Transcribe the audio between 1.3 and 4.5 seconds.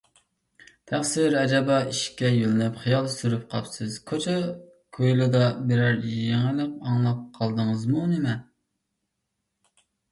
ئەجەبا، ئىشىككە يۆلىنىپ خىيال سۈرۈپ قاپسىز، كوچا-